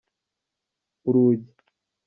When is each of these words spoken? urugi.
urugi. 1.07 1.41